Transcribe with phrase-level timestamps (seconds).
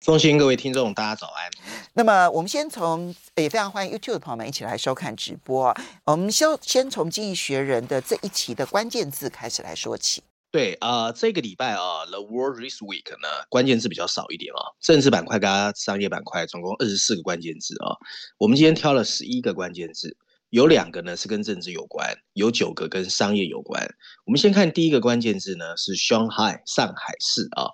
[0.00, 1.50] 凤馨，各位听众，大家早安。
[1.94, 5.74] 那么，我们先从也非常欢迎 YouTube 的朋友们一起来收看直播。
[6.04, 10.22] 我们先先从《经济学人》的这一期的关键字开始来说起。
[10.52, 14.76] 对啊、呃，这个礼拜啊，《The World This Week》呢，关键字比较少一点啊。
[14.80, 17.96] 政治板块跟商业板块总共二十四个关键字啊。
[18.38, 20.16] 我们今天挑了十一个关键字，
[20.50, 23.82] 有两个呢是跟政治有关，有九个跟商业有关。
[24.24, 27.72] 我们先看第一个关键字呢，是 Shanghai 上海市啊。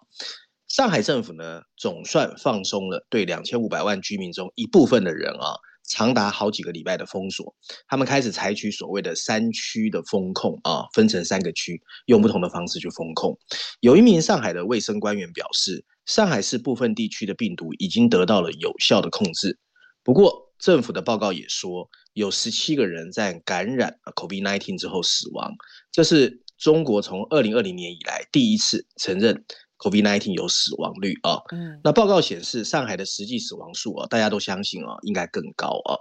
[0.73, 7.55] 上海政府呢，总算放松了对两千五百万居民中一部分的人啊，长达好几个礼拜的封锁。
[7.87, 13.39] 他们开始采取所谓的三区的封控啊，分成三个区，用不同的方式去封控。
[13.81, 19.59] 有一名上海的卫生官员表示，上海市部分地区的病毒已经得到了有效的控制。
[20.03, 25.53] 不过，政府的报告也说，有十七个人在感染 COVID-19 之后死亡。
[25.91, 29.45] 这是中国从二零二零年以来第一次承认。
[29.83, 35.99] COVID-19 有死亡率啊，嗯，那报告显示上海的实际死亡数啊，大家都相信啊，应该更高啊。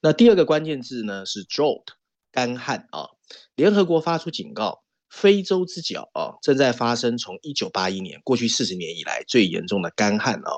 [0.00, 1.84] 那第二个关键字呢是 drought，
[2.32, 3.06] 干旱啊。
[3.54, 10.52] 联合国发出警告，非洲之角啊正在发生从一九八一年过去四十年以来最严重的干旱啊，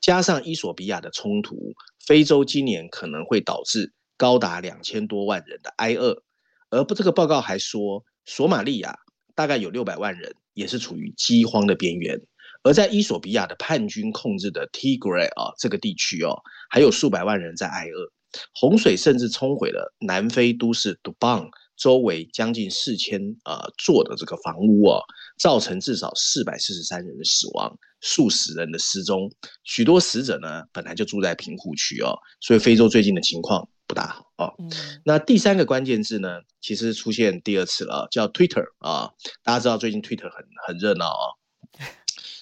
[0.00, 1.74] 加上伊索比亚的冲突，
[2.06, 6.22] 非洲今年可能会导致高达两千多万人的挨饿。
[6.70, 8.98] 而不，这个报告还说，索马利亚
[9.34, 10.34] 大概有六百万人。
[10.56, 12.18] 也是处于饥荒的边缘，
[12.62, 16.40] 而在伊索比亚的叛军控制的 Tigray 啊这个地区哦，
[16.70, 18.10] 还有数百万人在挨饿，
[18.54, 25.02] 洪水甚至冲毁了南非都市杜邦周围将近四千呃座的这个房屋哦，
[25.38, 29.30] 造成至少四百四十三人的死亡，数十人的失踪，
[29.64, 34.54] 许多死者呢本来就住在贫户区哦，所以非洲最近的情况不大好哦。
[34.58, 34.70] 嗯、
[35.04, 39.10] 那第三个关键字呢，其实出现第二次了，叫 Twitter 啊。
[39.42, 41.36] 大家知道最近 Twitter 很很热闹哦。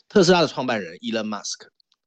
[0.09, 1.66] 特斯拉的创办人 Elon Musk，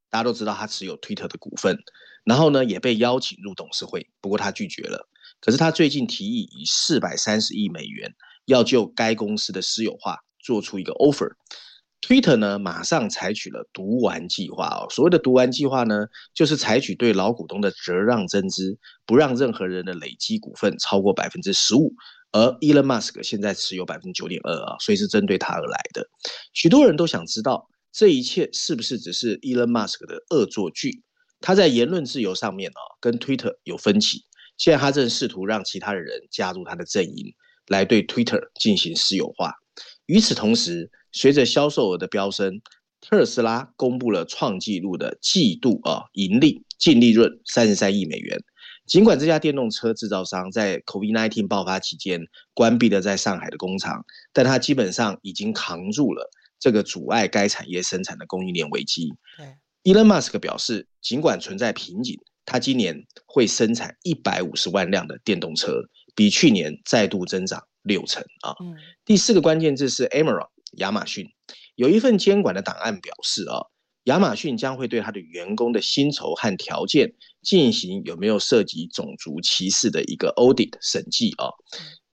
[0.10, 1.78] 大家都知道他持有 Twitter 的股份，
[2.24, 5.10] 然后呢也被邀请入董事会，不过他拒绝了。
[5.40, 8.14] 可是他最近提议以四百三十亿美元，
[8.46, 11.30] 要就该公司的私有化做出一个 offer。
[12.00, 14.88] Twitter 呢，马上采取了毒丸计划哦。
[14.90, 21.92] 所谓的毒丸计划呢，就是采取对老股东的折让增资，不让任何人的累积股份超过百分之十五。
[22.32, 26.08] 而 Elon Musk 现在持有百分之九点二啊，所以是针对他而来的。
[26.54, 31.04] 许多人都想知道，这一切是不是只是 Elon Musk 的恶作剧？
[31.42, 34.24] 他在言论自由上面啊，跟 Twitter 有分歧。
[34.58, 37.34] 现在他正试图让其他的人加入他的阵营，
[37.68, 39.54] 来对 Twitter 进行私有化。
[40.08, 42.62] 与此同时，随着销售额的飙升，
[43.02, 48.38] 特斯拉公布了创纪录的季度啊盈利净利润三十三亿美元。
[48.88, 52.22] 尽管这家电动车制造商在 COVID-19 爆发期间
[52.54, 59.14] 关闭了在上海的工厂，但它基本上已经扛住了这个阻碍该产业生产的供应链危机。
[59.84, 65.84] Elon Musk 表示，尽管存在瓶颈，他今年会生产一百五十万辆的电动车，
[66.16, 67.62] 比去年再度增长。
[67.84, 68.54] 六成啊，
[69.06, 71.26] 第四个关键字是 Amazon 亚马逊，
[71.76, 73.64] 有一份监管的档案表示啊，
[74.04, 81.48] 亚马逊将会对他的员工的薪酬和条件进行有没有涉及种族歧视的一个 audit 审计啊，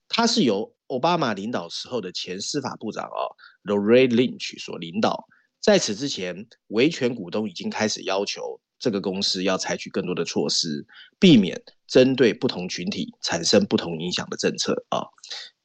[0.07, 3.19] 它是由奥巴马领导时候的前司法部长啊
[3.65, 5.25] Loretta Lynch 所领导，
[5.59, 10.85] 在此之前，维权股东已经开始要求这个公司要采取更多的措施，
[11.19, 15.03] 避免针对不同群体产生不同影响的政策啊。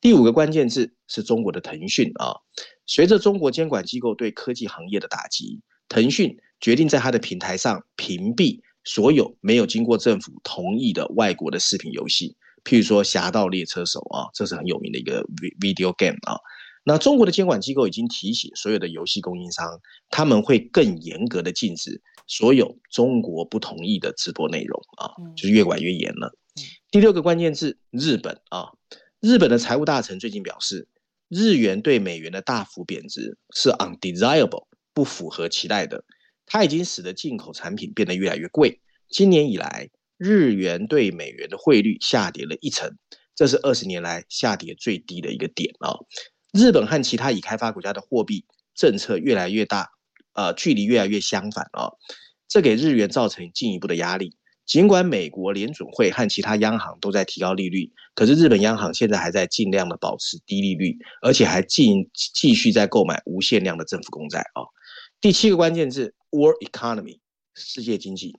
[0.01, 2.35] 第五个关键字是中国的腾讯啊，
[2.87, 12.35] 随着中国监管机构对科技行业的打击，腾讯决定在它的平台上屏蔽所有没有经过政府同意的外国的视频游戏，
[12.65, 15.23] 譬如说《侠盗猎车手》啊，这是很有名的一个
[15.61, 16.39] video game 啊。
[16.83, 26.35] 那中国的监管机构已经提醒所有的游戏供应商，他们会更严格的禁止所有中国不同意的直播内容啊，就是越管越严了。
[26.91, 28.73] 第六个关键字日本啊。
[29.21, 30.89] 日本的财务大臣最近表示，
[31.29, 36.05] 日元对美元的大幅贬值是 undesirable，不符合期待的。
[36.47, 38.81] 它已经使得进口产品变得越来越贵。
[39.11, 42.97] 今年以来，日元对美元的汇率下跌了一成，
[43.37, 45.95] 这是二十年来下跌最低的一个点啊。
[46.53, 48.45] 日本和其他已开发国家的货币
[48.75, 49.91] 政策越来越大，
[50.35, 51.91] 呃，距离越来越相反啊，
[52.49, 54.37] 这给日元造成进一步的压力。
[54.67, 64.63] 尽管美国联准会和其他央行都在提高利率，可是日本央行现在还在尽量的保持低利率，而且还继继续在购买无限量的政府公债啊。
[65.21, 67.19] 第七个关键字：World Economy，
[67.57, 68.39] 世界经济。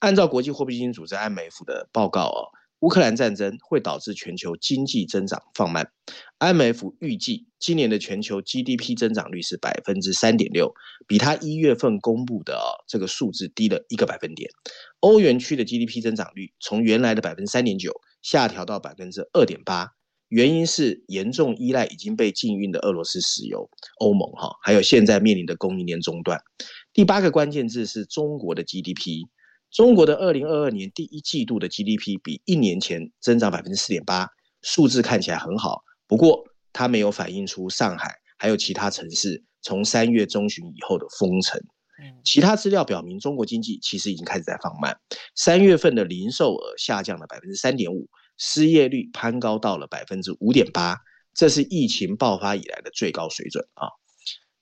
[0.00, 5.90] 按照国际货币基金组织 IMF 的报告哦，乌克兰战争会导致全球经济增长放慢。
[6.38, 10.72] IMF 预计今年的全球 GDP 增长率是百分之三点六，
[11.06, 14.48] 比它一月份公布的这个数字低了一个百分点。
[15.00, 17.92] 欧元区的 GDP 增长率从原来的百分之三点九
[18.22, 19.94] 下调到百分之二点八，
[20.28, 23.68] 原因是严重依赖已经被禁运的俄罗斯石油。
[23.98, 26.40] 欧盟哈，还有现在面临的供应链中断。
[26.92, 29.26] 第八个关键字是中国的 GDP。
[29.70, 34.28] 中国的二零二二年第一季度的 GDP 比一年前增长百分之四点八，
[34.62, 35.82] 数字看起来很好。
[36.06, 36.42] 不过，
[36.72, 41.60] 它没有反映出上海还有其他城市从三月中旬以后的封城。
[42.24, 44.96] 其他资料表明，中国经济其实已经开始在放慢。
[45.34, 50.96] 三月份的零售额下降了百分之三点五，失业率攀高到了百分之五点八，
[51.34, 53.88] 这是疫情爆发以来的最高水准啊。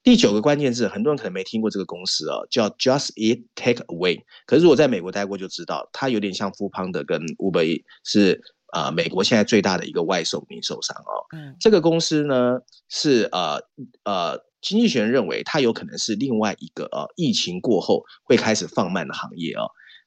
[0.06, 4.22] 第九个关键字，很多人可能没听过这个公司哦，叫 Just Eat Takeaway。
[4.46, 11.26] 可是我在美国待过就知道，它有点像 Foodpanda 跟 Uber 是啊、呃，美国现在最大的一个外送零售商哦。
[11.36, 13.60] 嗯，这个公司呢是呃
[14.04, 19.66] 呃，经济学人认为它有可能是另外一个呃疫情过后会开始放慢的行业哦。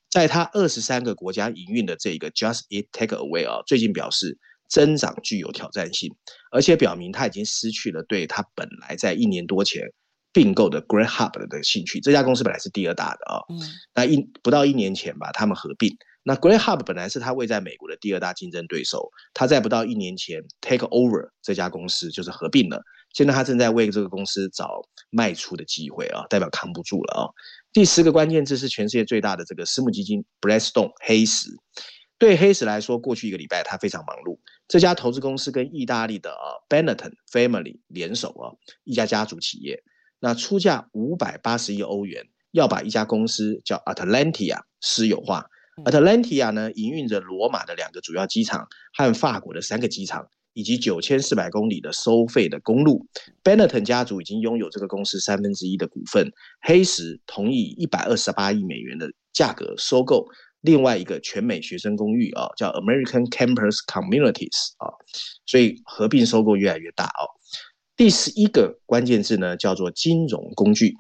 [0.10, 4.38] 在它二十三个国家营运的这个 Just Eat Takeaway 啊，最近表示。
[4.70, 6.10] 增长具有挑战性，
[6.52, 9.84] 而且表明他已经失去了对他本来在一年多前
[10.32, 12.00] 并购的 GrabHub 的兴趣。
[12.00, 13.60] 这家公司本来是第二大的啊、哦，嗯、
[13.96, 15.98] 那一不到一年前吧，他们合并。
[16.22, 22.80] 那 GrabHub 本来是他位在美国的第二大竞争对手，他在不到一年前 take over 这家公司，就是合并了。
[23.16, 27.34] 现在他正在为这个公司找卖出的机会啊、哦，代表扛不住了啊、哦。
[27.74, 31.50] 第十个关键字是全世界最大的这个私募基金 Blackstone 黑石。
[32.20, 34.38] 对黑石来说，过去一个礼拜他非常忙碌。
[34.68, 38.52] 这家投资公司跟意大利的啊 Benetton Family 联手啊，
[38.84, 39.82] 一家家族企业，
[40.20, 45.46] 那出价五百八十亿欧元，要把一家公司叫 Atlantia 私有化。
[45.86, 53.08] Atlantia 呢，营运着罗马的两个主要机场和法国的三个机场，以及九千四百公里的收费的公路。
[53.46, 56.30] Benetton 家族已经拥有这个公司三分之一的股份。
[56.60, 60.28] 黑石同意一百二十八亿美元的价格收购。
[60.62, 64.92] 另外一个全美学生公寓啊，叫 American Campus Communities 啊，
[65.46, 67.28] 所以合并收购越来越大哦。
[67.96, 70.96] 第十一个关键字呢，叫做金融工具。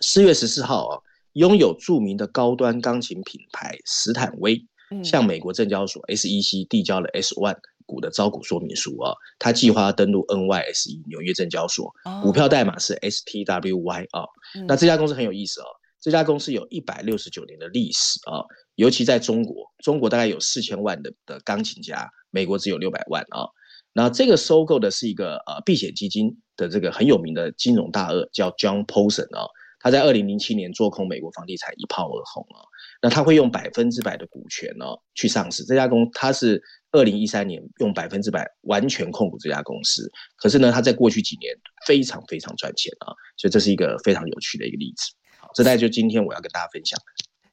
[0.00, 0.98] 四月十四号啊，
[1.32, 4.64] 拥有著名的高端钢琴品牌斯坦威，
[5.02, 7.56] 向美国证交所 SEC 递交了 S one
[7.86, 11.92] 股的招股说明书啊，他计划登陆 NYSE 纽约证交所，
[12.22, 14.24] 股票代码是 STWY 啊。
[14.68, 15.66] 那这家公司很有意思啊。
[16.00, 18.40] 这家公司有一百六十九年的历史啊，
[18.80, 23.44] 尤其在中国，中国大概有四千万的的钢琴家，美国只有六百万啊。
[23.92, 29.44] 那这个收购的是一个呃避险基金的这个很有名的金融大鳄，叫 John Paulson 啊。
[29.80, 32.64] 他在二零零七年做空美国房地产一炮而红啊。
[33.02, 35.62] 那他会用百分之百的股权呢去上市。
[35.64, 41.54] 这家公他是二零一三年用百分之百完全控股这家公司，可是呢，他在过去几年
[41.86, 45.12] 非常非常赚钱啊，所以这是一个非常有趣的一个例子。
[45.38, 46.98] 好这大概就今天我要跟大家分享。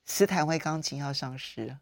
[0.07, 1.77] 斯坦威钢琴要上市，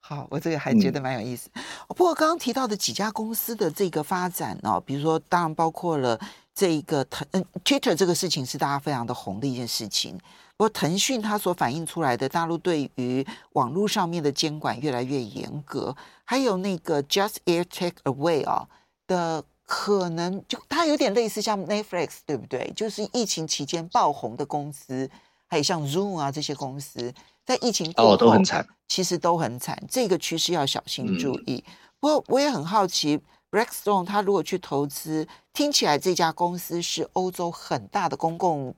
[0.00, 1.50] 好，我这个还觉得蛮有意思。
[1.52, 6.18] 嗯、不过刚刚提到的几家公司的这个发展哦，比如说，当然包括了
[6.54, 10.18] 这一个腾嗯 Twitter 这个事情是大家非常的红的一件事情。
[10.56, 18.68] 不过腾讯它所反映出来的大陆对于网络上面的监管越来越严格，还有那个 Just Air Takeaway 啊、哦、
[19.06, 22.72] 的可能，就它有点类似像 Netflix 对不对？
[22.74, 25.10] 就是疫情期间爆红的公司。
[25.50, 27.10] 还有像 Zoom 啊这些公司，
[27.48, 29.82] 在疫情过后都很惨，其实都很惨。
[29.88, 31.64] 这个趋势要小心注意。
[31.66, 33.18] 嗯、不过我也很好奇
[33.50, 38.74] ，Blackstone 他如果去投资，听起来这家公司是欧洲很大的公共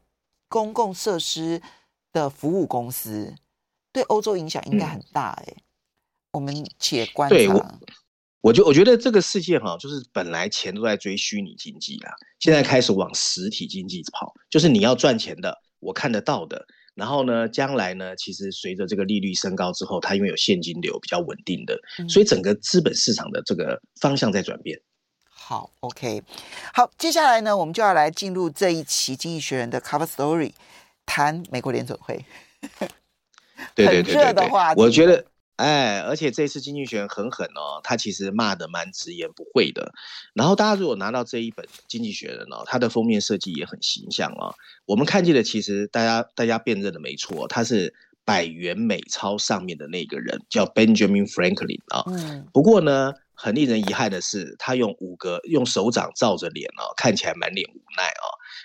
[0.49, 1.61] 公共设施
[2.12, 3.35] 的服务公司，
[3.93, 5.57] 对欧洲影响应该很大哎、欸。
[5.57, 5.62] 嗯、
[6.35, 7.35] 我们且观察。
[7.35, 7.79] 对我，
[8.41, 15.61] 我就我觉得这个世界哈，就是本来钱都在追虚拟经济啦，现在开始往实体经济跑，就是你要赚钱的。
[15.81, 24.81] 我看得到的，然后呢，将来呢，其实随着这个利率升高之后，它因为有现金流比较稳定的，嗯、所以整个资本市场的这个方向在转变。
[25.29, 26.23] 好，OK，
[26.75, 30.53] 好，接下来呢，我们就要来进入这一期《经济学人》的 Cover Story，
[31.07, 32.25] 谈美国联准会。
[33.75, 35.25] 对对对对，热的话，我觉得。
[35.61, 39.93] 哎，而且这次经济学人很狠哦，他其实骂的蛮直言不讳的。
[40.33, 44.55] 然后大家如果拿到这一本经济学人哦，它的封面设计也很形象哦。
[44.87, 52.05] 我们看见的其实大家大家辨认的没错，他是百元美钞上面的那个人，叫 Benjamin Franklin 啊。
[52.07, 52.47] 嗯。
[52.55, 58.25] 不过呢，很令人遗憾的是，他用五个用手掌照着脸哦，看起来满脸无奈哦。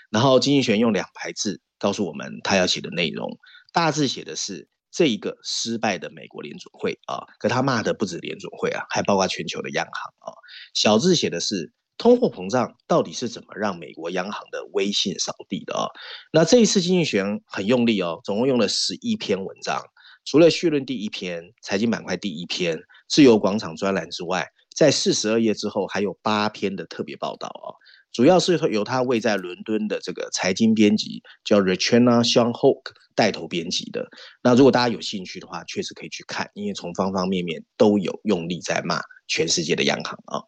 [0.09, 3.37] 然后经济学人用两排字告诉我们他要写的内容，
[3.73, 10.31] 大致写的是这一个失败的美国联准会啊，可他骂的不止联准会啊，还包括全球的央行啊。
[10.73, 11.73] 小字写的是。
[11.97, 15.87] 通货膨胀到底是怎么让美国央行的威信扫地的啊？
[16.33, 19.81] 那这一次经济学很用力哦，总共用了十一篇文章，
[20.25, 27.71] 除了绪论第一篇、财经板块第一篇、自由广场专栏之外，在四十二页之后还有八篇的特别报道哦，
[28.15, 34.07] 主要是由他位在伦敦的这个财经编辑叫 Rachena Sean Hoke 带头编辑的。
[34.41, 40.39] 那如果大家有兴趣的话，确实可以去看，因为从方方面面都有用力在骂全世界的央行啊。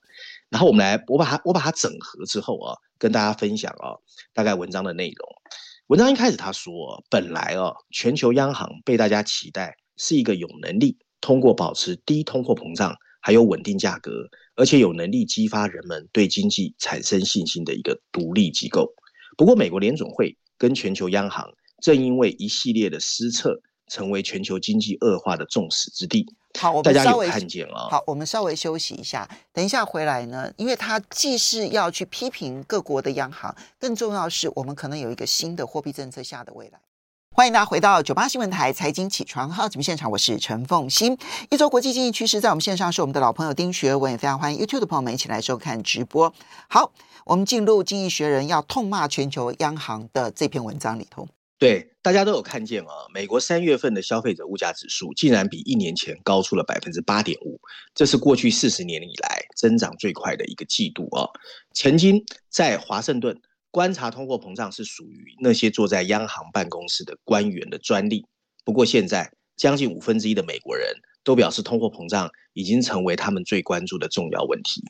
[0.47, 3.99] 然后我们来，我把它我把它整合之后啊，跟大家分享啊，
[4.33, 5.27] 大概文章的内容。
[5.87, 18.91] 文章一开始他说，本来啊，全球央行被大家期待是一个有能力通过保持低通货膨胀，还有稳定价格，而且有能力激发人们对经济产生信心的一个独立机构。
[19.37, 21.47] 不过，美国联总会跟全球央行
[21.81, 26.25] 正因为一系列的失策，成为全球经济恶化的众矢之的。
[26.59, 27.87] 好，我们稍微看见啊。
[27.91, 36.79] 好，我们稍微休息一下，等一下回来呢，因为他既是要去批评各国的央行，更重要是我们可能有一个新的货币政策下的未来。
[37.37, 41.15] 欢迎大家回到九八新闻台财经起床号节目现场，我是陈凤欣。
[41.51, 46.33] 一周国际经济趋势，在我们线上是我们的老朋友丁学文，也非常欢迎 YouTube 的朋友们一起来收看直播。
[46.67, 46.91] 好，
[47.25, 51.27] 我们进入《经济学人》要痛骂全球央行的这篇文章里头。
[51.59, 57.61] 对，大家都有看见啊，美国三月份的消费者物价指数竟然比一年前高出了百分之八点五，
[57.93, 61.29] 这是过去四十年以来增长最快的一个季度啊。
[61.71, 63.39] 曾经在华盛顿
[63.77, 68.25] 观察通货膨胀是属于那些坐在央行办公室的官员的专利，
[68.65, 70.91] 不过现在将近五分之一的美国人
[71.23, 74.81] 都表示通货膨胀已经成为他们最关注的重要问题。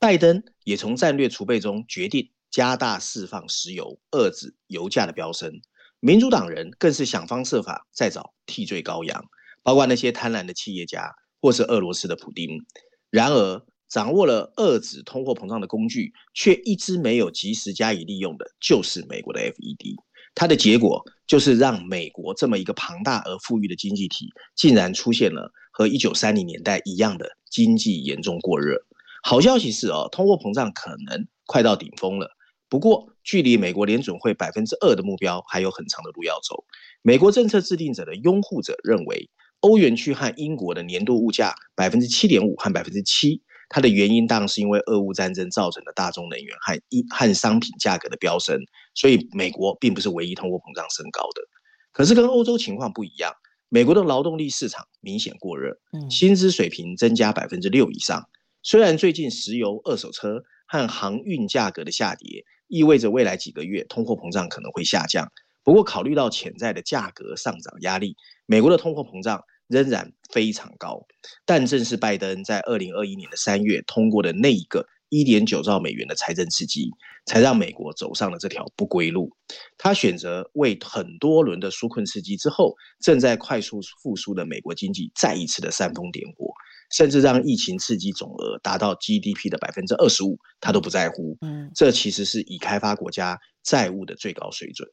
[0.00, 5.52] 拜登也从战略储备中决定加大释放石油，遏制油价的飙升。
[6.00, 9.24] 民主党人更是想方设法在找替罪羔羊，
[9.62, 12.66] 包括那些贪婪的企业家或是俄罗斯的普丁。
[13.10, 19.94] 然而，掌握了遏制通货膨胀的工具，却一直没有及时加以利用的，就是美国的 FED。
[20.34, 28.84] 它的结果就是让美国这么一个庞大而富裕的经济体，竟然出现了和一九三零年代一样的经济严重过热。
[29.22, 32.28] 好消息是哦，通货膨胀可能快到顶峰了。
[32.68, 36.64] 不过，距离美国联准会百分之二的目标还有很长的路要走。
[37.02, 43.40] 美国政策制定者的拥护者认为，欧元区和英国的年度物价百分之七点五和百分之七，
[43.74, 48.56] 它的原因当然是因为俄乌战争造成的大宗能源和一和商品价格的飙升。
[48.94, 51.42] 所以，美国并不是唯一通货膨胀升高的。
[51.90, 53.32] 可是，跟欧洲情况不一样，
[53.68, 55.76] 美国的劳动力市场明显过热，
[56.08, 58.22] 薪资水平增加百分之六以上。
[58.62, 65.32] 虽然最近石油、二手车和航运价格的下跌，意味着未来几个月通货膨胀可能会下降。
[65.64, 68.14] 不过，考虑到潜在的价格上涨压力，
[68.46, 71.06] 美国的通货膨胀仍然非常高。
[71.44, 76.90] 但正是拜登在二零二一年的三月通过的那一个一点九兆美元的财政刺激，
[77.26, 79.30] 才让美国走上了这条不归路。
[79.78, 86.52] 他选择为很多轮的纾困刺激之后，正在快速复苏的美国经济再一次的煽风点火。
[86.90, 91.36] 甚至让疫情刺激总额达到 GDP 的百分之二十五，他都不在乎。
[91.40, 94.86] 嗯，这其实是已开发国家债务的最高水准。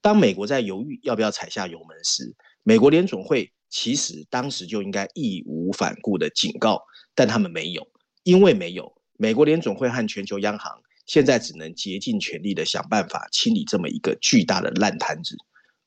[0.00, 6.82] 当美国在犹豫要不要踩下油门时，美国联总会其实当时就应该义无反顾的警告，
[7.14, 7.88] 但他们没有，
[8.22, 8.92] 因为没有。
[9.16, 15.36] 美国联总会和全球央行现在只能竭尽全力的想办法清理这么一个巨大的烂摊子，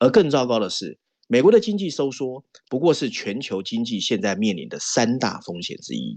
[0.00, 0.98] 而更糟糕的是。
[1.28, 6.14] 美国的经济收缩不过是全球经济现在面临的三大风险之一，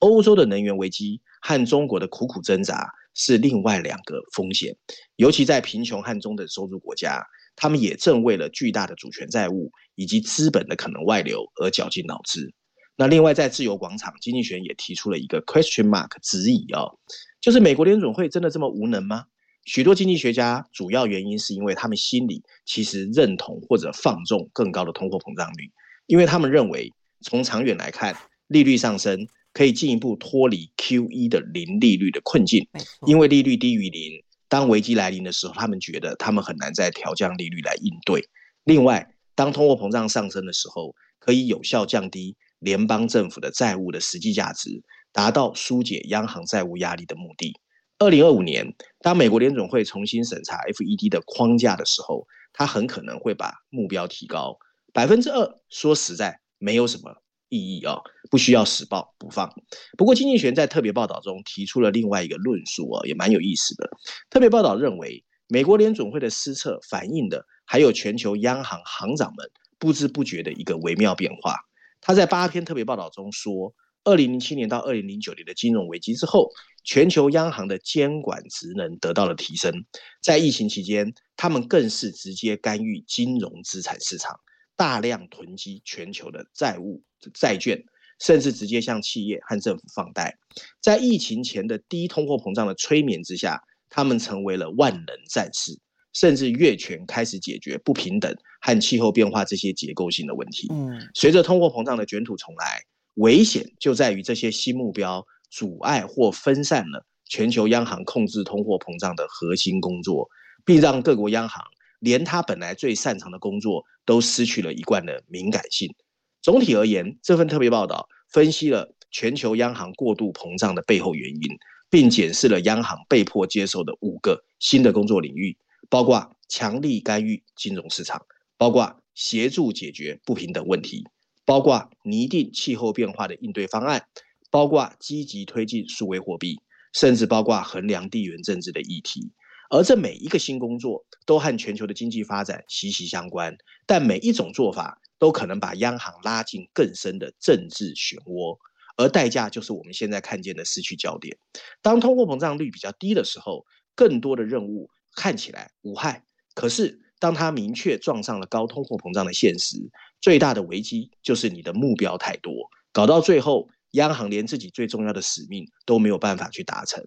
[0.00, 4.76] 欧洲的能源危机和中国的苦苦挣扎是另外两个风险。
[5.16, 7.22] 尤其在贫穷和中等收入国家，
[7.60, 12.54] 他们也正为了巨大的主权债务以及资本的可能外流而绞尽脑汁。
[12.96, 16.98] 那另外，在自由广场，经济学人也提出了一个 question mark 质疑哦，
[17.38, 19.26] 就是美国联准会真的这么无能吗？
[19.66, 25.70] 许多经济学家主要原因是因为他们心里其实认同或者放纵更高的通货膨胀率，
[26.06, 26.90] 因为他们认为
[27.20, 32.66] 从长远来看，利率上升可以进一步脱离 QE 的零利率的困境。
[33.06, 38.28] 因为利率低于零，当危机来临的时候，他们觉得他们很难再调降利率来应对。
[38.64, 47.58] 另外，当通货膨胀上升的时候，可以有效降低联邦政府的债务的实际价值，达到纾解央行债务压力的目的。
[47.98, 54.58] 二零二五年，当美国联总会重新审查 FED 的框架的时候，它很可能会把目标提高，
[54.92, 59.52] 百分之二，说实在没有什么意义啊、哦，不需要死抱不放。
[59.98, 63.90] 不过，经济学在特别报道中提出了另外一个论述啊、哦，也蛮有意思的。
[64.30, 71.56] 特别报道认为，美国联准会的施策反映的还有全球央行行长们不知不觉的一个微妙变化。
[72.00, 76.48] 他在八篇特别报道中说，二零零七年到二零零九年的金融危机之后，
[76.84, 79.84] 全球央行的监管职能得到了提升。
[80.22, 84.38] 在疫情期间，他们更是直接干预金融资产市场，
[84.80, 87.02] 大量囤积全球的债务、
[87.34, 87.84] 债券，
[88.18, 90.38] 甚至直接向企业和政府放贷。
[90.80, 93.60] 在疫情前的低通货膨胀的催眠之下，
[93.90, 95.78] 他们成为了万能战士，
[96.14, 100.66] 甚至越权开始解决不平等和气候变化这些结构性的问题。
[100.72, 102.80] 嗯，随着通货膨胀的卷土重来。
[103.16, 110.26] 危险就在于这些新目标阻碍或分散了全球央行控制通货膨胀的核心工作，
[110.64, 111.62] 并让各国央行
[112.00, 115.94] 连他本来最擅长的工作都失去了一贯的敏感性。
[116.42, 121.42] 总体而言，这份特别报道分析了全球央行过度膨胀的背后原因，
[121.88, 125.56] 并检视了央行被迫接受的五个新的工作领域，
[125.88, 128.24] 包括强力干预金融市场，
[128.56, 131.06] 包括协助解决不平等问题。
[131.44, 134.06] 包括拟定气候变化的应对方案，
[134.50, 136.60] 包括积极推进数位货币，
[136.92, 139.32] 甚至包括衡量地缘政治的议题。
[139.70, 148.58] 而这每一个新工作都和全球的经济发展息息相关，但每一种做法都可能把央行拉进更深的政治漩涡，
[148.96, 151.38] 而代价就是我们现在看见的失去焦点。
[151.80, 156.24] 当通货膨胀率比较低的时候，更多的任务看起来无害，
[156.54, 159.78] 可是当它明确撞上了高通货膨胀的现实。
[160.20, 162.52] 最大的危机就是你的目标太多，
[162.92, 167.02] 搞到最后，央行连自己最重要的使命都没有办法去达成。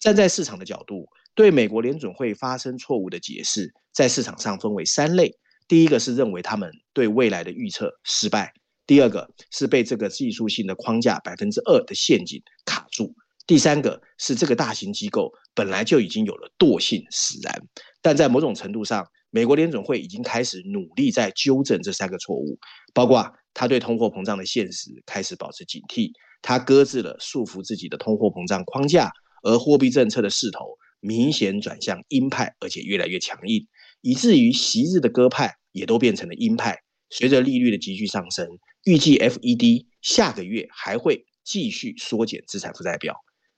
[0.00, 5.36] 站在市场的角度，对美国联准会发生错误的解释，在市场上分为三类：
[5.66, 8.46] 第一个是认为他们对未来的预测失败；
[8.86, 13.06] 第二个是被这个技术性的框架百分之二的陷阱卡住；
[13.46, 17.60] 第三个是这个大型机构本来就已经有了惰性使然。
[18.00, 22.56] 但在某种程度上，美国联准会已经开始努力在纠正这三个错误，
[22.92, 29.10] 包括他对通货膨胀的现实开始保持警惕，他搁置了束缚自己的通货膨胀框架，
[29.42, 33.68] 而货币政策的势头明显转向鹰派，而且越来越强硬，
[34.00, 36.78] 以至于昔日的鸽派也都变成了鹰派。
[37.10, 38.48] 随着利率的急剧上升，
[38.84, 43.14] 预计 FED 下个月还会继续缩减资产负债表。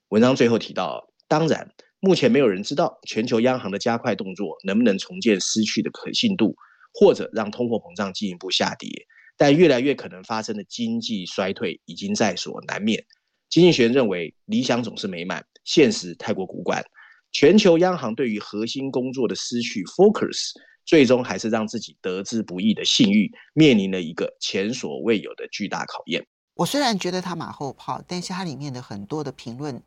[0.09, 1.73] 文章最后提到，当然。
[1.99, 6.55] 目前没有人知道全球央行的加快动作能不能重建失去的可信度，
[6.93, 8.91] 或者让通货膨胀进一步下跌。
[9.37, 13.03] 但越来越可能发生的经济衰退已经在所难免。
[13.49, 16.85] 经济学人认为，理想总是美满，现实太过骨感。
[17.33, 20.53] 全球央行对于核心工作的失去 focus，
[20.85, 26.27] 最终还是让自己得之不易的信誉面临了一个前所未有的巨大考验。
[26.55, 29.83] 我虽然觉得它马后炮，但是它里面的很多的评论。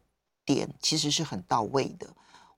[0.46, 2.08] 点其实是很到位的，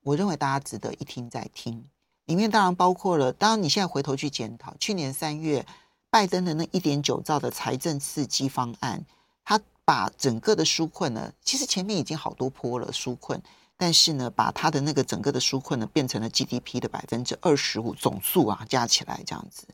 [0.02, 1.84] 我认为大家值得一听再听。
[2.24, 5.66] 里面当然包括了，当你现在回头去检讨，去年三月
[6.10, 9.06] 拜登的那一点九兆的财政刺激方案，
[9.44, 13.42] 他把整个的纾困呢，其实前面已经好多波了纾困，
[13.82, 19.66] 但是呢，把他的那个整个的纾困呢，变成了 GDP 的百分之二十五总数啊，加起来这样子。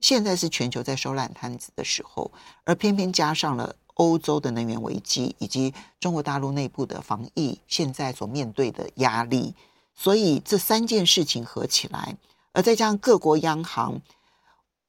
[0.00, 2.30] 现在是全球在收烂摊子的时候，
[2.64, 3.76] 而偏偏加上了。
[3.96, 9.54] 欧洲的能源危机以及中国大陆内部的防疫，现在所面对的压力，
[9.94, 12.16] 所以这三件事情合起来，
[12.52, 14.02] 而再加上各国央行，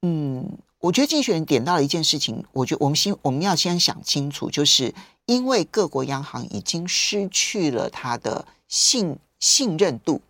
[0.01, 4.93] 嗯，我觉得竞选人点到了一件事情，我觉得我们先我们要先想清楚，就是
[5.25, 10.21] 因为各国央行已经失去了它的信信任度，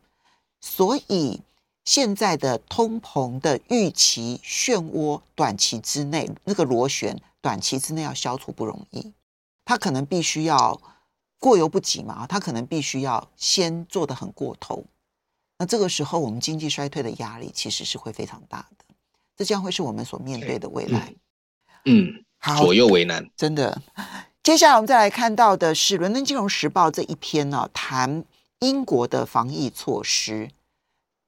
[0.62, 1.42] 所以
[1.84, 7.22] 现在的通膨的预期漩涡，短期之内那个螺旋。
[7.42, 9.14] 短期之内要消除不容易，
[9.66, 10.82] 他可能必须要
[11.38, 14.84] 过犹不及嘛，他可能必须要先做得很过头，
[15.60, 18.75] 那这个时候我们经济衰退的压力其实是会非常大的，
[19.36, 21.14] 这将会是我们所面对的未来。
[21.86, 23.82] 嗯，嗯好，左右为难，真的。
[24.44, 28.24] 接下来我们再来看到的是《伦敦金融时报》这一篇呢、啊，谈
[28.60, 30.50] 英国的防疫措施，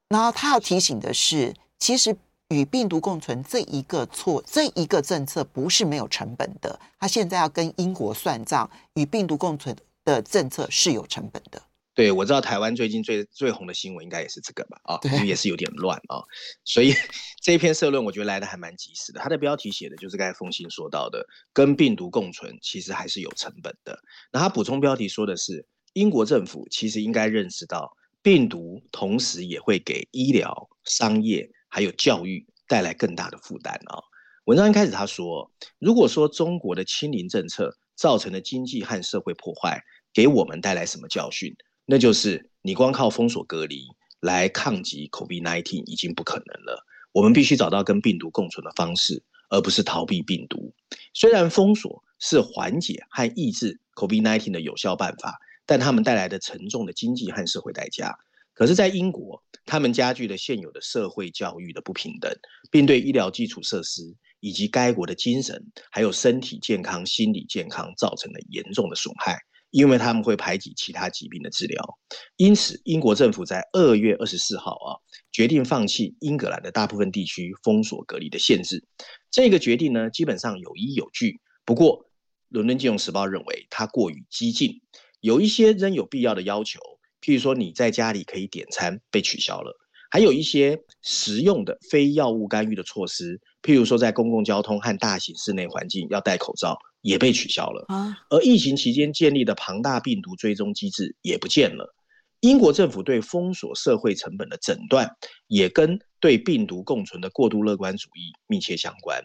[0.10, 2.18] 然后他要提醒的是，其实。
[2.50, 6.80] 与病毒共存这一个措，这一个政策不是没有成本的。
[6.98, 11.62] 他现在要跟英国算账，与病毒共存的政策是有成本的。
[11.98, 14.80] 对，我知道台湾最近最最红的新闻应该也是这个吧？
[14.84, 16.24] 啊、哦，因为也是有点乱啊、哦，
[16.64, 16.94] 所以
[17.42, 19.20] 这一篇社论我觉得来的还蛮及时的。
[19.20, 24.00] 它的标题写的就是刚才凤馨说到的，跟病毒共存其实还是有成本的。
[24.32, 31.50] 那他补充标题说的是，英国政府其实应该认识到，病毒同时也会给医疗、商业。
[31.70, 34.00] 还有教育带来更大的负担啊！
[34.46, 39.84] 文章一开始他说，如果说中国的清零政策造成的经济和社会破坏，
[40.14, 41.54] 给我们带来什么教训？
[41.90, 43.88] 那就是你光靠封锁隔离
[44.20, 46.86] 来抗击 COVID-19 已经不可能了。
[47.14, 50.74] 我们必须找到跟病毒共存的方式，而不是逃避病毒。
[51.14, 58.14] 虽然封锁是缓解和抑制 COVID-19 的有效办法，但他们带来的沉重的经济和社会代价。
[58.54, 62.30] 可是，在英国，他们加剧了现有的社会教育的不平等，
[62.70, 69.40] 并对医疗基础设施以及该国的精神还有身体健康、心理健康造成了严重的损害。
[69.70, 72.00] 因为他们会排挤其他疾病的治疗，
[72.36, 74.96] 因此英国政府在二月二十四号啊，
[75.32, 78.86] 决定放弃英格兰的大部分地区封锁隔离的限制。
[79.30, 81.40] 这个决定呢，基本上有依有据。
[81.66, 82.10] 不过，
[82.48, 84.82] 伦敦金融时报认为它过于激进，
[85.20, 86.80] 有一些仍有必要的要求，
[87.22, 89.78] 譬如说你在家里可以点餐被取消了，
[90.10, 96.78] 还有一些实用的非药物干预的措施，譬如说在公共交通和大型室内环境要戴口罩。
[97.02, 101.94] 也被取消了啊，而疫情期间建立的庞大病毒追踪机制也不见了。
[102.42, 105.10] 英国政府对封锁社会成本的诊断，
[105.48, 109.22] 也跟对病毒共存的过度乐观主义密切相关。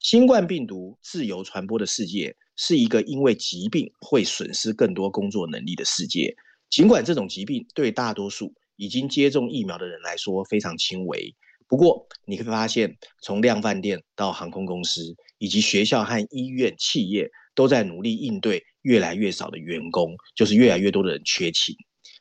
[0.00, 6.34] 新冠病毒自由传播的世界，是一个因为疾病会损失更多工作能力的世界。
[6.68, 11.34] 尽管这种疾病对大多数已经接种疫苗的人来说非常轻微，
[11.68, 15.16] 不过你会发现，从量贩店到航空公司。
[15.38, 21.74] 以及学校和医院、企业都在努力应对越来越少的员工，就是越来越多的人缺勤。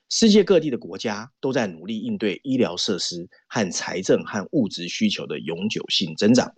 [0.10, 6.54] 世界各地的国家都在努力应对医疗设施和财政和物质需求的永久性增长。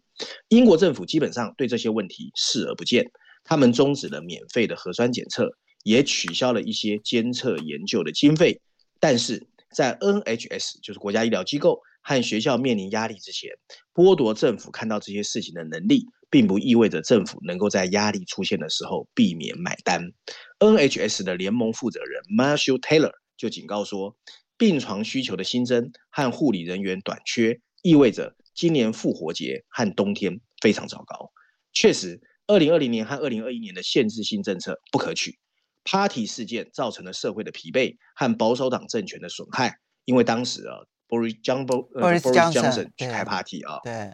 [0.49, 3.09] 英国政府基本上对这些问题视而不见，
[3.45, 5.49] 他们终止了免费的核酸检测，
[5.83, 8.59] 也取消了一些监测研究的经费。
[8.99, 13.51] 但是在 NHS，就是国家医疗机构和学校面临压力之前，
[13.93, 16.05] 剥夺政府看到这些事情的能力。
[16.29, 20.11] 并不意味着政府能够在压力出现的时候避免买单。
[20.59, 24.15] NHS 的联盟负责人 Marshall Taylor 就警告说，
[24.57, 31.31] 病床需求的新增和护理人员短缺，意味着今年复活节和冬天非常糟糕。
[31.73, 35.37] 确实，2020年和2021年的限制性政策不可取。
[35.83, 44.11] Party 事件造成了社会的疲惫和保守党政权的损害，因为当时啊，Boris Johnson 去开 Party 啊，对。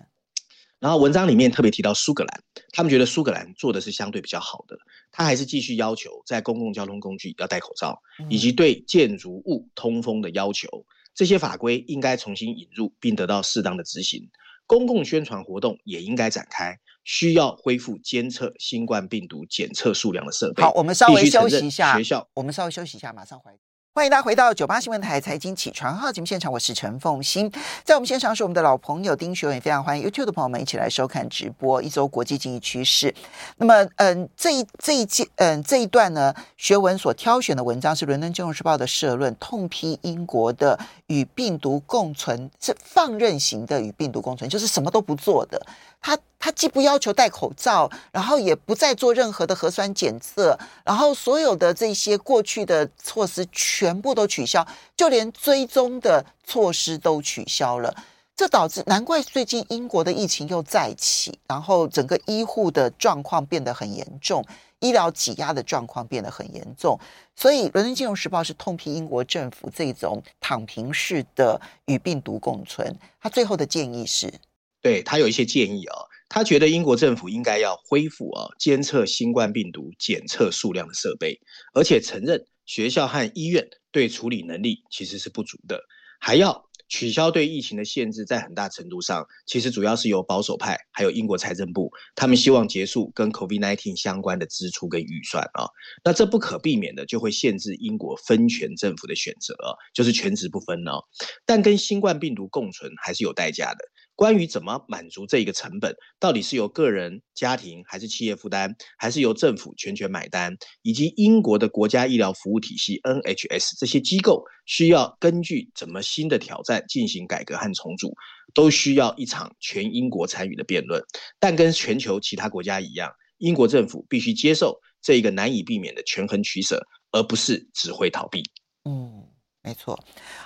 [0.84, 2.44] 然后文章里面特别提到苏格兰，
[2.74, 4.78] 他们觉得苏格兰做的是相对比较好的，
[5.14, 14.30] 他还是继续要求在公共交通工具要戴口罩，以及对建筑物通风的要求，这些法规应该重新引入并得到适当的执行。
[14.68, 20.62] 公共宣传活动也应该展开，需要恢复监测新冠病毒检测数量的设备。
[20.62, 21.96] 好，我们稍微休息一下。
[21.96, 23.58] 学校，我们稍微休息一下，马上回来。
[23.96, 27.48] 欢迎大家回到九八新闻台财经起床号节目现场，我是陈凤欣，
[27.84, 31.80] 在我们现场是我们的老朋友丁学文，非常欢迎 YouTube 的朋友们一起来收看直播。
[31.80, 33.14] 一周国际经济趋势，
[33.58, 45.64] 那么，嗯，这一这一季，嗯，这一段呢，学文所挑选的文章是《伦敦金融时报》的社论，痛批英国的与病毒共存是放任型的与病毒共存，就是什么都不做的。
[46.02, 57.96] 他他既不要求戴口罩，然后也不再做任何的核酸检测，然后所有的这些过去的措施全部都取消，就连追踪的措施都取消了。
[58.36, 64.44] 这导致难怪最近英国的疫情又再起，然后整个医护的状况变得很严重，
[64.80, 67.00] 医疗挤压的状况变得很严重。
[67.38, 72.94] 所以《伦敦金融时报》是痛批英国政府这种躺平式的与病毒共存。
[73.22, 74.34] 他最后的建议是。
[74.82, 76.04] 对，他有一些建议啊、哦，
[76.34, 81.40] 他觉得英国政府应该要恢复啊监测新冠病毒检测数量的设备，
[81.76, 85.80] 而且承认学校和医院对处理能力其实是不足的，
[86.20, 95.70] 还要取消对疫情的限制，在很大程度上其实主要是由保守派还有英国财政部，他们希望结束跟 COVID-19 相关的支出跟预算啊，
[96.04, 99.56] 那这不可避免的就会限制英国分权政府的选择，
[99.94, 101.04] 就是权职不分哦，
[101.46, 103.86] 但跟新冠病毒共存还是有代价的。
[104.16, 118.14] 关于怎么满足这一个成本，到底是由个人、家庭还是企业负担，还是由政府全权买单，以及英国的国家医疗服务体系 NHS 这些机构需要根据怎么新的挑战进行改革和重组，
[118.54, 121.04] 都需要一场全英国参与的辩论。
[121.40, 128.44] 但跟全球其他国家一样，英国政府必须接受这一个难以避免的权衡取舍，而不是只会逃避。
[128.86, 129.33] 嗯。
[129.66, 129.98] 没错，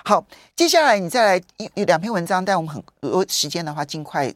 [0.06, 0.24] 好，
[0.56, 4.32] 接下来你再来一有两篇文章，但我们很多时间的话，尽快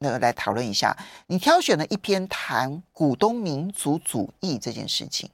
[0.00, 0.94] 那个来讨论一下。
[1.28, 5.30] 你挑选了一篇谈股东民族主义这件事情。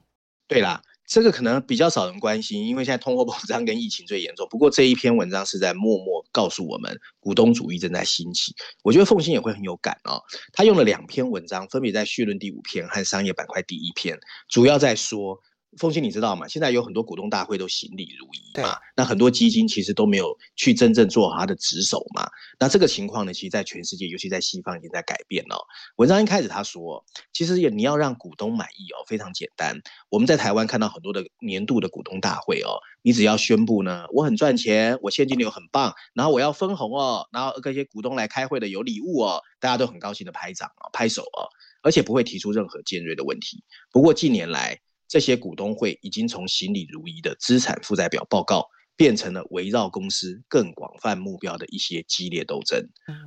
[0.47, 4.47] 对啦，这个可能比较少人关心，因为现在通货膨胀跟疫情最严重。
[4.49, 8.55] 不过这一篇文章是在默默告诉我们，股东主义正在兴起。
[8.81, 10.23] 我觉得凤馨也会很有感哦。
[10.53, 15.41] 他用了两篇文章，分别在序论第五篇和商业板块第一篇，主要在说。
[15.77, 16.47] 凤馨，你知道吗？
[16.47, 22.29] 现在有很多股东大会都行礼如仪嘛，那很多基金其实都没有去真正做好他的职守嘛。
[22.59, 25.57] 那这个情况呢，其实在全世界，尤其在西方已经在改变了。
[25.97, 29.79] 文章一开始他说，其实也你要让股东满意哦，非常简单。
[30.09, 41.49] 我们在台湾看到很多的年度的股东大会哦，你只要宣布呢，我很赚钱，我现金流很棒，然后我要分红哦，然后跟一些股东来开会的有礼物哦，大家都很高兴的拍掌哦，拍手哦，
[41.81, 43.63] 而且不会提出任何尖锐的问题。
[43.91, 48.65] 不过近年来，这些股东会已经从行礼如仪的资产负债表报告，
[48.95, 52.81] 变成了围绕公司更广泛目标的一些激烈斗争。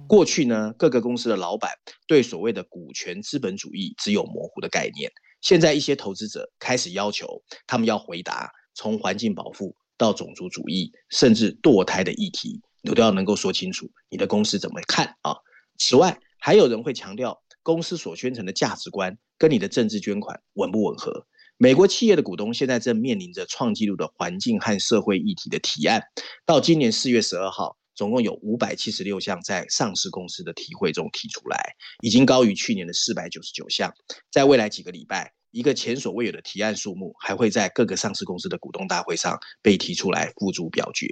[0.06, 1.72] 过去呢，各个公司的老板
[2.06, 5.10] 对所谓的股权资本主义只有模糊的概念。
[5.40, 15.36] 现在一些投资者开始要求他们要回答从环境保护到种族主义，甚至堕胎的议题，你都要能够说清楚你的公司怎么看啊。
[15.78, 21.26] 此外，还有人会强调公司所宣称的价值观跟你的政治捐款吻不吻合。
[21.60, 26.00] 美国企业的股东现在正面临着创纪录的环境和社会议题的提案。
[26.46, 33.92] 到今年四月十二号，总共有五百七十六项在上市公司的提会中提出来，已经高于去年的四百九十九项。
[34.30, 41.08] 在未来几个礼拜，一个前所未有的提案数目还会在各个上市公司的股东大会上被提出来付诸表决。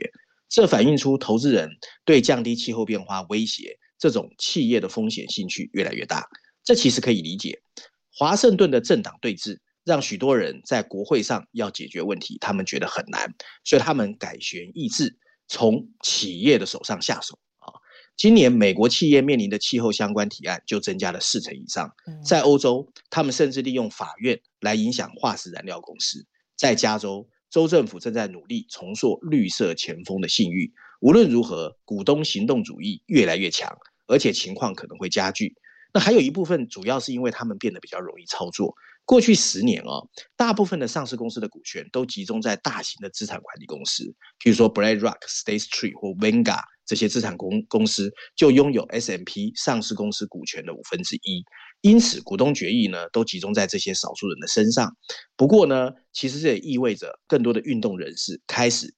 [0.48, 1.68] 这反映出投资人
[2.04, 6.24] 对降低气候变化威胁这种企业的风险兴趣越来越大。
[6.62, 7.60] 这其实可以理解，
[8.12, 9.58] 华盛顿的政党对峙。
[9.86, 17.70] 让许多人在国会上要解决问题，他们觉得很难，所以他们改弦易帜，从企业的手上下手啊。
[18.16, 21.88] 今年美国企业面临的气候相关提案就增加了四成以上。
[22.24, 26.26] 在欧洲，他们甚至利用法院来影响化石燃料公司。
[26.56, 30.72] 在加州，州政府正在努力重塑绿色前锋的信誉。
[31.00, 35.54] 无论如何，股东行动主义越来越强，而且情况可能会加剧。
[35.94, 38.74] 那还有一部分主要是因为他们变得比较容易操作。
[39.06, 44.04] 过去十年哦，大部分的上市公司的股权都集中在大型的资产管理公司，
[44.38, 51.44] 比如说 BlackRock、State Street 或 Vanguard 这些资产公公司就拥有 S&P 上市公司股权的五分之一，
[51.82, 54.92] 因此股东决议呢都集中在这些少数人的身上。
[55.36, 58.92] 不过呢，其实这也意味着更多的运动人士开始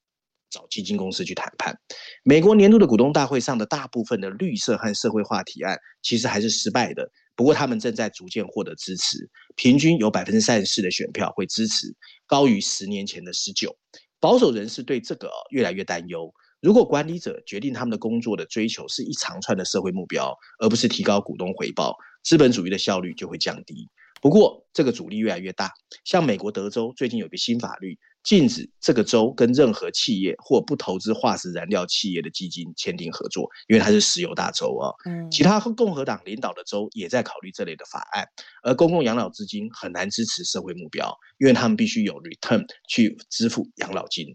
[0.49, 1.79] 找基金公司去谈判。
[2.23, 7.11] 美国年度的股东大会上的大部分的绿色和社会化提案其实还是失败的。
[7.39, 11.87] 不过，他们正在逐渐获得支持，平均有百分之三十四的选票会支持，
[12.27, 13.77] 高于十年前的十九。
[14.19, 16.29] 保守人士对这个越来越担忧。
[16.59, 23.87] 如果管理者决定他们的工作的追求是一长串的社会目标，而不是提高股东回报，资本主义的效率就会降低。
[24.21, 25.71] 不过，这个阻力越来越大。
[26.03, 27.97] 像美国德州最近有一个新法律。
[28.29, 34.93] 禁止这个州跟任何企业或不投资化石燃料企业的基金签订合作，因为它是石油大州啊。
[35.09, 38.23] 嗯，其他共和党领导的州也在考虑这类的法案，
[38.61, 44.27] 而公共养老资金很难支持社会目标，因为他们必须有 return 去支付养老金。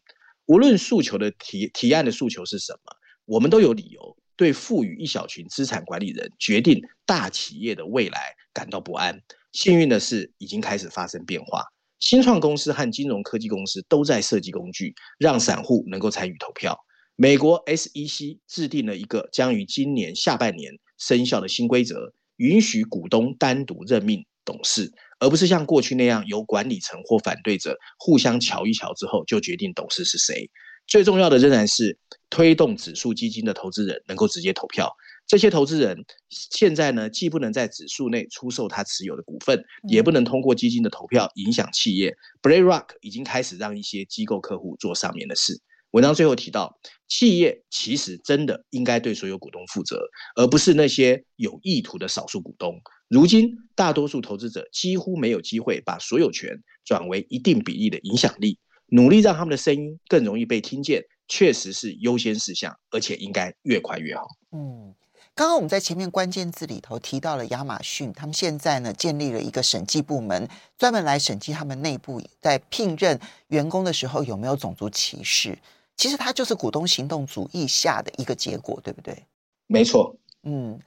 [0.47, 9.21] 无论诉求的提提案的诉求是什么，我们都有理由对赋予一小群资产管理人决定大企业的未来感到不安。
[9.53, 11.65] 幸运的是，已经开始发生变化。
[12.01, 16.79] 新创公司和金融科技公司都在设计工具，让散户能够参与投票。
[17.17, 30.51] 美国 SEC 制定了一个将于今年下半年生效的新规则，允许股东单独任命董事，而不是像过去那样由管理层或反对者互相瞧一瞧之后就决定董事是谁。
[30.87, 31.97] 最重要的仍然是
[32.29, 34.95] 推动指数基金的投资人能够直接投票。
[35.27, 42.15] 这些投资人现在呢，既不能在指数内出售他持有的股份，也不能通过基金的投票影响企业。
[42.43, 45.61] BlackRock 已经开始让一些机构客户做上面的事。
[45.93, 50.05] 文章最后提到，企业其实真的应该对所有股东负责，
[50.37, 52.79] 而不是那些有意图的少数股东。
[53.09, 56.51] 如今，大多数投资者几乎没有机会把所有权
[56.85, 58.59] 转为一定比例的影响力。
[58.89, 64.27] 努力让他们的声音更容易被听见，确实是优先事项，而且应该越快越好。
[64.53, 64.95] 嗯。
[65.37, 73.19] 刚刚我们在前面关键字里头提到了亚马逊，他们现在呢建立了一个审计部门，专门来审计他们内部在聘任
[73.49, 75.59] 员工的时候有没有种族歧视。
[75.97, 79.25] 其实它就是股东行动主义下的一个结果，对不对？
[79.67, 80.15] 没错。
[80.45, 80.79] 嗯，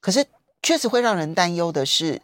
[0.00, 0.26] 可是
[0.62, 2.20] 确实会让人担忧的是，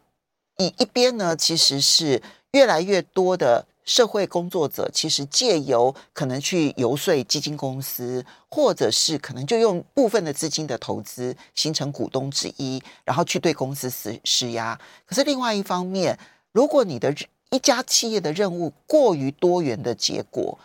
[0.58, 3.66] 以一边呢，其实是越来越多的。
[3.90, 14.80] 社会工作者其实借由可能去游说基金公司，或者是可能就用部分的资金的投资形成股东之一，然后去对公司施施压。
[15.04, 16.16] 可是另外一方面，
[16.52, 17.12] 如果你的
[17.50, 20.56] 一家企业的任务过于多元的结果，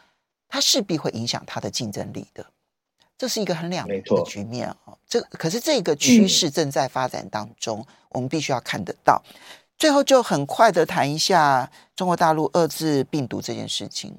[0.47, 2.45] 它势必会影响它的竞争力的。
[3.17, 4.93] 这是一个很两难的局面啊。
[5.09, 9.19] 这可是这个趋势正在发展当中，嗯、我们必须要看得到。
[9.77, 14.15] 最后就很快的谈一下中国大陆遏制病毒这件事情。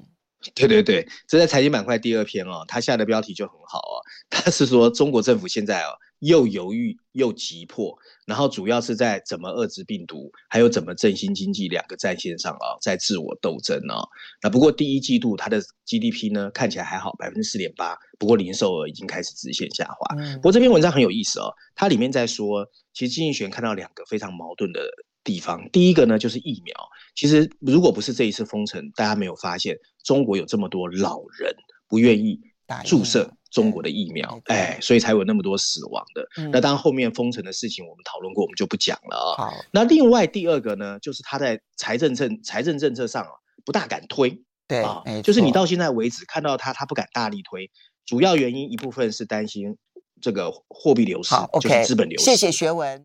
[0.53, 5.89] 对对对，这在财经板块第二篇哦，他下的标题就很好哦， 他是说中国政府现在哦
[6.19, 14.07] 又犹豫又急迫，然后主要是在怎么遏制病毒，还有怎么振兴经济两个战线上啊、哦，在自我斗争哦。
[14.41, 20.15] 那不过第一季度它的 GDP 呢看起来还好，百分之四点八，不过零售额已经开始直线下滑。
[20.17, 24.81] 嗯、不过这篇文章很有意思哦，它里面在说，其实经济学看到两个非常矛盾的
[25.27, 26.73] 地方，第一个呢就是疫苗。
[27.13, 31.53] 其实如果不是这一次封城，大家没有发现中国有这么多老人
[31.89, 32.39] 不愿意
[32.85, 36.25] 注射中国的疫苗，哎，所以才有那么多死亡的。
[36.37, 39.49] 嗯、那当然后面封城的事情我们讨论过，我们就不讲了啊。
[39.49, 43.31] 好，那另外第二个呢，就是他在财政政财政政策上啊
[43.65, 47.69] 不大敢推，对啊，就是你到现在为止看到他他不敢大力推，
[48.05, 49.75] 主要原因一部分是担心
[50.21, 52.25] 这个货币流失，好就是资本流失。
[52.25, 52.95] 谢谢学文。